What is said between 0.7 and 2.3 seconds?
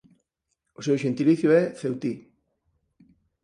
O seu xentilicio é ceutí.